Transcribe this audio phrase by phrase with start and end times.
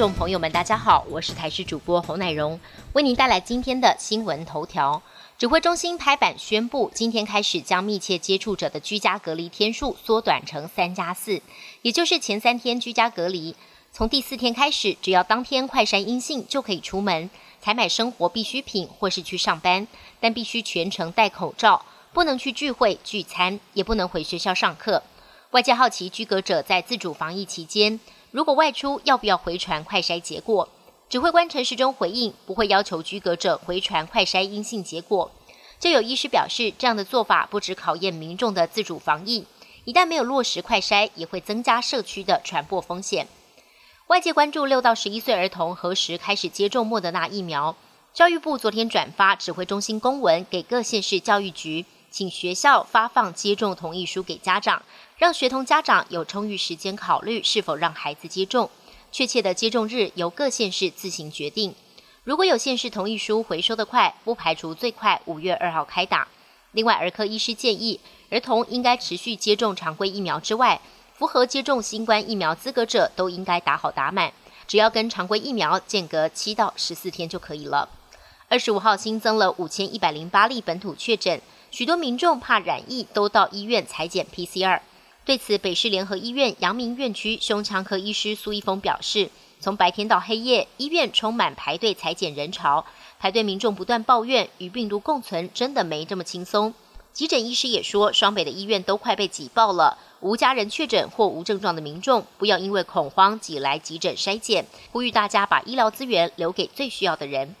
[0.00, 2.58] 众朋友们，大家好，我是台视主播侯乃荣，
[2.94, 5.02] 为您带来今天的新闻头条。
[5.36, 11.42] 指挥中心拍板宣布，今天开始将密切接触者的居家隔离天数缩短成三加四，
[11.82, 13.54] 也就是前三天居家隔离，
[13.92, 17.28] 从第四天开始，只要当天快筛阴性就可以出门
[17.60, 19.86] 采买生活必需品或是去上班，
[20.18, 25.02] 但必须全程戴口罩，不能去聚会聚餐，也不能回学校上课。
[25.50, 27.98] 外界好奇居隔者在自主防疫期间，
[28.30, 30.68] 如果外出要不要回传快筛结果？
[31.08, 35.32] 指挥官陈时中回应，不会要求居隔者回传快筛阴性结果。
[35.80, 39.44] 就有医师表示，这样的做法不只考验民众的自主防疫，
[39.84, 43.26] 一旦没有落实快筛，也会增加社区的传播风险。
[44.06, 47.74] 外界关注六到十一岁儿童何时开始接种莫德纳疫苗。
[48.14, 54.82] 教育部昨天转发指挥中心公文给各县市教育局，请学校发放接种同意书给家长，
[55.16, 58.68] 让学童家长有充裕时间考虑是否让孩子接种。
[59.12, 61.74] 确切的接种日由各县市自行决定。
[62.22, 66.28] 如果有县市同意书回收的快，不排除最快五月二号开打。
[66.72, 67.98] 另外，儿科医师建议，
[68.30, 70.80] 儿童应该持续接种常规疫苗之外，
[71.14, 74.32] 符合接种新冠疫苗资格者都应该打好打满，
[74.68, 77.88] 只要跟常规疫苗间隔七到十四天就可以了。
[78.50, 84.80] 二十五号新增了五千一百零八例本土确诊，许多民众怕染疫，都到医院裁剪 PCR。
[85.24, 92.84] 对此，北市联合医院阳明院区胸腔科医师苏一峰表示，从白天到黑夜，医院充满排队裁剪人潮，
[93.20, 96.74] 排队民众不断抱怨与病毒共存，真的没这么轻松。
[97.12, 107.54] 急诊医师也说，双北的医院都快被挤爆了，无家人确诊或无症状的民众，不要因为恐慌挤来急诊筛检，呼吁大家把医疗资源留给最需要的人。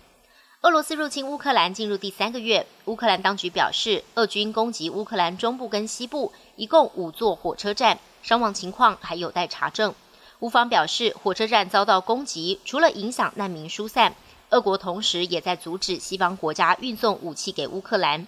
[0.62, 9.94] 俄罗斯入侵乌克兰进入第三个月，乌克兰当局表示，俄军攻击乌克兰中部跟西部一共五座火车站，伤亡情况还有待查证。
[10.40, 14.14] 乌方表示，火车站遭到攻击，除了影响难民疏散，
[14.50, 18.26] 俄国同时也在阻止西方国家运送武器给乌克兰。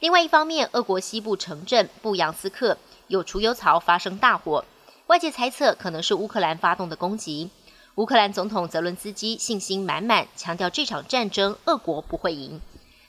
[0.00, 2.78] 另外一方面，俄国西部城镇布扬斯克
[3.08, 4.64] 有储油槽发生大火，
[5.08, 7.50] 外界猜测可能是乌克兰发动的攻击。
[7.96, 12.60] 乌克兰总统泽伦斯基信心满满，强调这场战争俄国不会赢。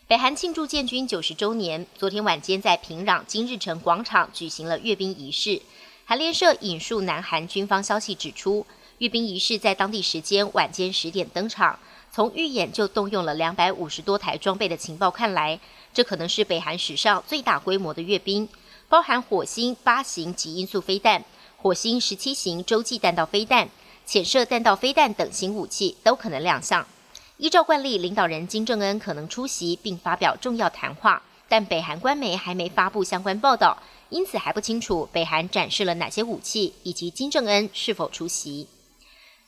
[0.06, 5.60] 北韩庆祝建军九十周年，昨天晚间在平壤金日成广场举行了阅兵仪式。
[6.06, 8.64] 韩联社引述南韩军方消息指出，
[9.00, 11.80] 阅兵仪式在当地时间晚间十点登场。
[12.12, 15.60] 从预演就动用了两百五十多台装备的情报看来，
[15.96, 18.48] 这可能是北韩史上最大规模的阅兵，
[18.88, 21.26] 包含火星八型极音速飞弹、
[21.58, 23.68] 火星十七型洲际弹道飞弹。
[24.06, 26.86] 潜射弹道飞弹等新武器都可能亮相。
[27.38, 33.78] 依照惯例，领导人金正恩可能出席并发表重要谈话，但北韩官媒还没发布相关报道，
[34.10, 38.68] 因此还不清楚北韩展示了哪些武器以及金正恩是否出席。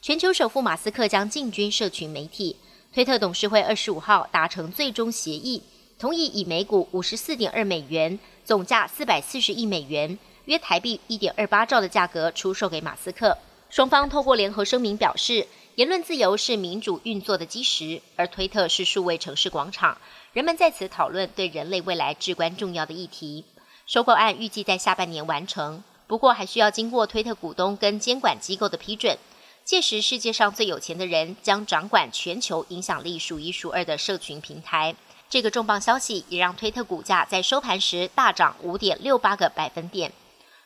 [0.01, 2.55] 全球首富马斯克将进军社群媒体，
[2.93, 5.61] 推特董事会二十五号达成最终协议，
[5.97, 13.37] 同意以每股五十四点二美元，总价四百四十亿美元，约台币一点二八兆的价格出售给马斯克。
[13.69, 15.45] 双方透过联合声明表示，
[15.75, 19.97] 言论自由是民主运作的基石，而推特是数位城市广场，
[20.31, 23.43] 人们在此讨论对人类未来至关重要的议题。
[23.85, 29.17] 收购案预计在下半年完成，不过还需要经过推特股东跟监管机构的批准。
[29.65, 34.95] 届时，世界上最有钱的人将掌管全球影响力数一数二的社群平台。
[35.29, 40.13] 这个重磅消息也让推特股价在收盘时大涨五点六八个百分点。